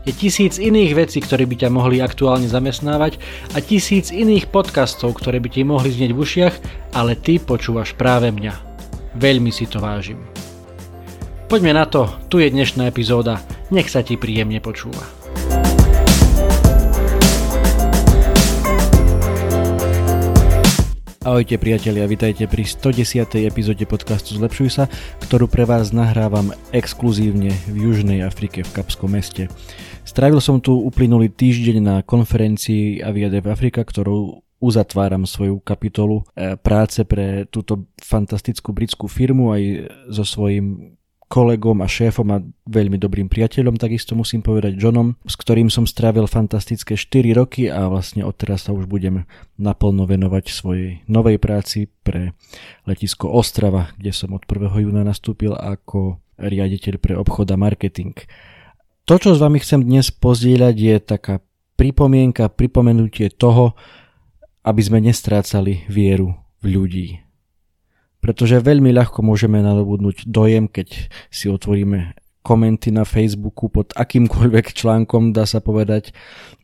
[0.00, 3.20] Je tisíc iných vecí, ktoré by ťa mohli aktuálne zamestnávať
[3.52, 6.54] a tisíc iných podcastov, ktoré by ti mohli znieť v ušiach,
[6.96, 8.56] ale ty počúvaš práve mňa.
[9.20, 10.16] Veľmi si to vážim.
[11.52, 15.04] Poďme na to, tu je dnešná epizóda, nech sa ti príjemne počúva.
[21.20, 23.44] Ahojte priatelia, vitajte pri 110.
[23.44, 24.84] epizóde podcastu Zlepšuj sa,
[25.20, 29.52] ktorú pre vás nahrávam exkluzívne v Južnej Afrike v Kapskom meste.
[30.10, 37.06] Strávil som tu uplynulý týždeň na konferencii Aviadev Afrika, ktorou uzatváram svoju kapitolu e, práce
[37.06, 40.98] pre túto fantastickú britskú firmu aj so svojím
[41.30, 46.26] kolegom a šéfom a veľmi dobrým priateľom, takisto musím povedať Johnom, s ktorým som strávil
[46.26, 49.30] fantastické 4 roky a vlastne odteraz sa už budem
[49.62, 52.34] naplno venovať svojej novej práci pre
[52.82, 54.74] letisko Ostrava, kde som od 1.
[54.74, 58.18] júna nastúpil ako riaditeľ pre obchod a marketing.
[59.10, 61.42] To, čo s vami chcem dnes pozdieľať, je taká
[61.74, 63.74] pripomienka, pripomenutie toho,
[64.62, 67.08] aby sme nestrácali vieru v ľudí.
[68.22, 72.14] Pretože veľmi ľahko môžeme nadobudnúť dojem, keď si otvoríme
[72.46, 76.14] komenty na Facebooku pod akýmkoľvek článkom, dá sa povedať,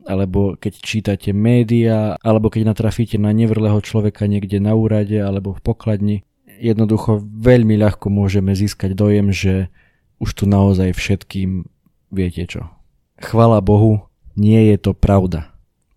[0.06, 5.66] alebo keď čítate médiá, alebo keď natrafíte na nevrlého človeka niekde na úrade alebo v
[5.66, 6.16] pokladni.
[6.62, 9.66] Jednoducho veľmi ľahko môžeme získať dojem, že
[10.22, 11.75] už tu naozaj všetkým
[12.11, 12.71] viete čo.
[13.17, 15.57] Chvala Bohu, nie je to pravda.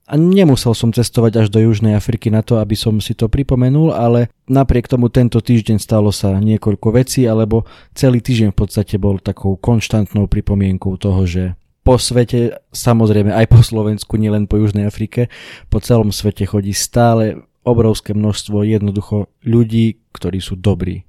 [0.10, 3.94] A nemusel som cestovať až do Južnej Afriky na to, aby som si to pripomenul,
[3.94, 9.22] ale napriek tomu tento týždeň stalo sa niekoľko vecí, alebo celý týždeň v podstate bol
[9.22, 11.54] takou konštantnou pripomienkou toho, že
[11.86, 15.30] po svete, samozrejme aj po Slovensku, nielen po Južnej Afrike,
[15.70, 21.06] po celom svete chodí stále obrovské množstvo jednoducho ľudí, ktorí sú dobrí.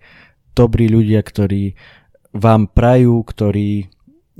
[0.53, 1.73] Dobrí ľudia, ktorí
[2.37, 3.89] vám prajú, ktorí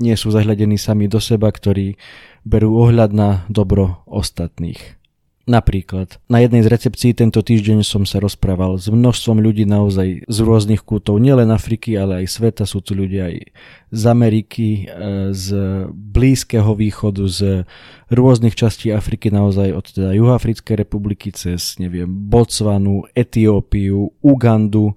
[0.01, 1.95] nie sú zahľadení sami do seba, ktorí
[2.41, 5.01] berú ohľad na dobro ostatných.
[5.49, 10.37] Napríklad, na jednej z recepcií tento týždeň som sa rozprával s množstvom ľudí naozaj z
[10.45, 12.63] rôznych kútov, nielen Afriky, ale aj sveta.
[12.69, 13.49] Sú tu ľudia aj
[13.89, 15.47] z Ameriky, e, z
[15.89, 17.65] Blízkeho východu, z
[18.13, 24.93] rôznych častí Afriky, naozaj od teda Juhoafrickej republiky cez, neviem, Botsvanu, Etiópiu, Ugandu,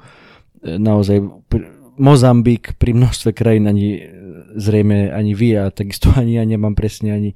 [0.61, 1.25] e, naozaj
[1.97, 3.97] Mozambik, pri množstve krajín ani
[4.55, 7.31] zrejme ani vy a takisto ani ja nemám presne ani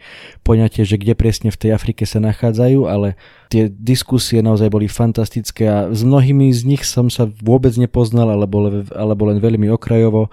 [0.47, 3.19] poňatie, že kde presne v tej Afrike sa nachádzajú, ale
[3.53, 8.87] tie diskusie naozaj boli fantastické a s mnohými z nich som sa vôbec nepoznal alebo,
[8.95, 10.31] alebo len veľmi okrajovo.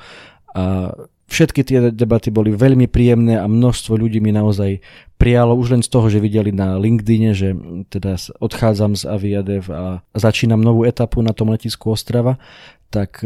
[0.56, 0.94] A
[1.26, 4.78] Všetky tie debaty boli veľmi príjemné a množstvo ľudí mi naozaj
[5.18, 7.58] prijalo už len z toho, že videli na LinkedIne, že
[7.90, 12.38] teda odchádzam z Aviadev a začínam novú etapu na tom letisku Ostrava,
[12.94, 13.26] tak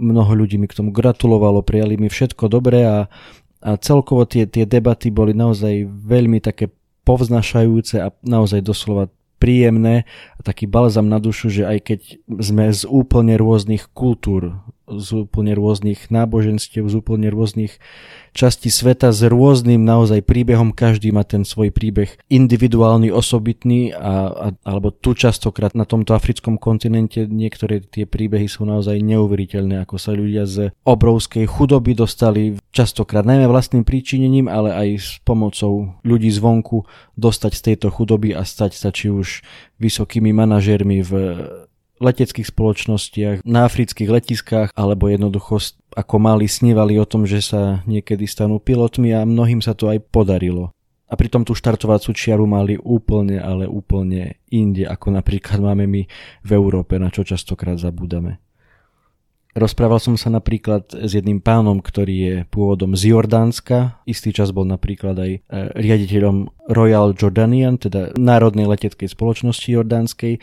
[0.00, 2.98] mnoho ľudí mi k tomu gratulovalo, prijali mi všetko dobré a,
[3.60, 6.72] a celkovo tie, tie debaty boli naozaj veľmi také
[7.04, 10.04] povznašajúce a naozaj doslova príjemné
[10.36, 12.00] a taký balzam na dušu, že aj keď
[12.44, 14.60] sme z úplne rôznych kultúr,
[14.98, 17.78] z úplne rôznych náboženstiev, z úplne rôznych
[18.30, 20.70] častí sveta s rôznym naozaj príbehom.
[20.70, 26.56] Každý má ten svoj príbeh individuálny, osobitný a, a, alebo tu častokrát na tomto africkom
[26.58, 33.26] kontinente niektoré tie príbehy sú naozaj neuveriteľné, ako sa ľudia z obrovskej chudoby dostali častokrát
[33.26, 36.86] najmä vlastným príčinením, ale aj s pomocou ľudí zvonku
[37.18, 39.42] dostať z tejto chudoby a stať sa či už
[39.82, 41.12] vysokými manažérmi v
[42.00, 45.60] leteckých spoločnostiach, na afrických letiskách, alebo jednoducho
[45.94, 50.00] ako mali snívali o tom, že sa niekedy stanú pilotmi a mnohým sa to aj
[50.08, 50.72] podarilo.
[51.10, 56.02] A pritom tú štartovacú čiaru mali úplne, ale úplne inde, ako napríklad máme my
[56.46, 58.38] v Európe, na čo častokrát zabúdame.
[59.50, 63.98] Rozprával som sa napríklad s jedným pánom, ktorý je pôvodom z Jordánska.
[64.06, 65.38] Istý čas bol napríklad aj e,
[65.74, 70.38] riaditeľom Royal Jordanian, teda Národnej leteckej spoločnosti jordánskej.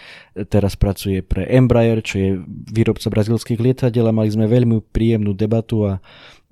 [0.51, 2.29] Teraz pracuje pre Embraer, čo je
[2.67, 5.91] výrobca brazilských lietadiel a mali sme veľmi príjemnú debatu a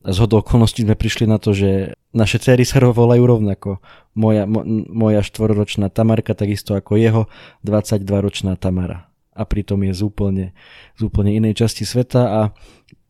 [0.06, 3.84] z hodou okolností sme prišli na to, že naše cery sa volajú rovnako.
[4.16, 7.22] Moja, mo, moja štvoročná Tamarka, takisto ako jeho
[7.68, 10.46] 22-ročná Tamara a pritom je z úplne,
[10.96, 12.22] z úplne inej časti sveta.
[12.24, 12.42] A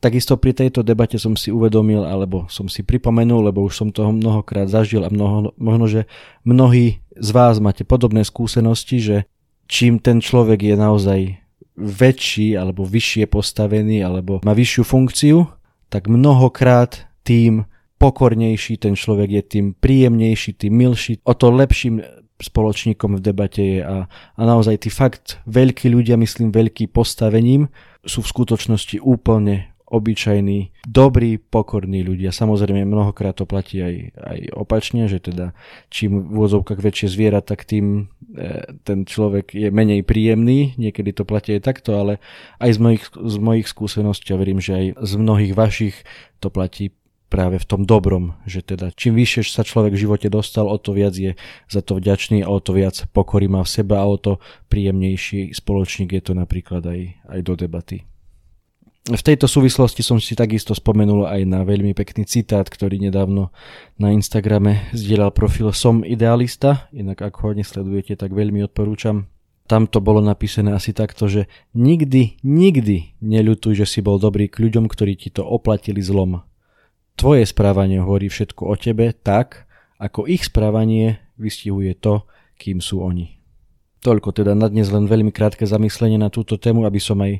[0.02, 4.10] takisto pri tejto debate som si uvedomil, alebo som si pripomenul, lebo už som toho
[4.10, 6.02] mnohokrát zažil a mnoho, možno, že
[6.42, 9.18] mnohí z vás máte podobné skúsenosti, že
[9.70, 11.20] čím ten človek je naozaj
[11.76, 15.38] väčší alebo vyššie postavený alebo má vyššiu funkciu,
[15.92, 17.68] tak mnohokrát tým
[18.00, 22.04] pokornejší ten človek je, tým príjemnejší, tým milší, o to lepším
[22.42, 27.72] spoločníkom v debate je a, a naozaj tí fakt veľkí ľudia, myslím veľký postavením,
[28.04, 32.34] sú v skutočnosti úplne obyčajní, dobrí, pokorní ľudia.
[32.34, 35.54] Samozrejme, mnohokrát to platí aj, aj opačne, že teda
[35.94, 40.74] čím v úvodzovkách väčšie zviera, tak tým e, ten človek je menej príjemný.
[40.82, 42.18] Niekedy to platí aj takto, ale
[42.58, 45.96] aj z mojich, z mojich skúseností, a verím, že aj z mnohých vašich
[46.42, 46.90] to platí
[47.36, 50.96] práve v tom dobrom, že teda čím vyššie sa človek v živote dostal, o to
[50.96, 51.36] viac je
[51.68, 54.40] za to vďačný a o to viac pokory má v sebe a o to
[54.72, 58.08] príjemnejší spoločník je to napríklad aj, aj do debaty.
[59.06, 63.54] V tejto súvislosti som si takisto spomenul aj na veľmi pekný citát, ktorý nedávno
[64.02, 69.30] na Instagrame zdieľal profil Som idealista, inak ak ho nesledujete, tak veľmi odporúčam.
[69.70, 71.46] Tam to bolo napísané asi takto, že
[71.78, 76.42] nikdy, nikdy neľutuj, že si bol dobrý k ľuďom, ktorí ti to oplatili zlom.
[77.16, 79.64] Tvoje správanie hovorí všetko o tebe tak,
[79.96, 82.28] ako ich správanie vystihuje to,
[82.60, 83.40] kým sú oni.
[84.04, 87.40] Toľko teda na dnes len veľmi krátke zamyslenie na túto tému, aby som aj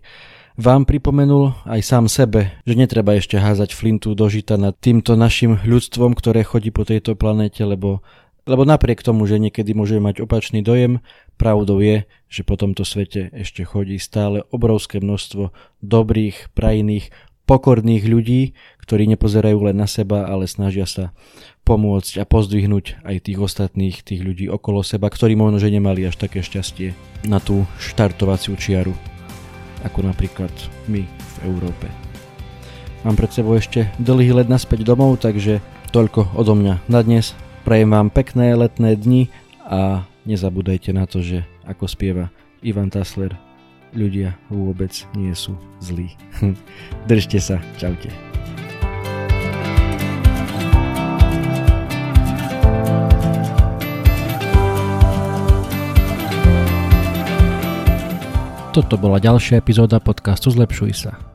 [0.56, 5.60] vám pripomenul aj sám sebe, že netreba ešte házať flintu do žita nad týmto našim
[5.62, 8.00] ľudstvom, ktoré chodí po tejto planete, lebo,
[8.48, 11.04] lebo napriek tomu, že niekedy môžeme mať opačný dojem,
[11.36, 15.52] pravdou je, že po tomto svete ešte chodí stále obrovské množstvo
[15.84, 17.12] dobrých, prajných,
[17.46, 21.14] pokorných ľudí, ktorí nepozerajú len na seba, ale snažia sa
[21.66, 26.18] pomôcť a pozdvihnúť aj tých ostatných, tých ľudí okolo seba, ktorí možno, že nemali až
[26.22, 26.94] také šťastie
[27.26, 28.94] na tú štartovaciu čiaru
[29.86, 30.50] ako napríklad
[30.90, 31.86] my v Európe.
[33.06, 35.62] Mám pred sebou ešte dlhý let naspäť domov, takže
[35.94, 37.38] toľko odo mňa na dnes.
[37.62, 39.30] Prajem vám pekné letné dni
[39.62, 42.34] a nezabúdajte na to, že ako spieva
[42.66, 43.38] Ivan Tasler,
[43.96, 46.14] ľudia vôbec nie sú zlí.
[47.10, 48.12] Držte sa, čaute.
[58.76, 61.35] Toto bola ďalšia epizóda podcastu Zlepšuj sa.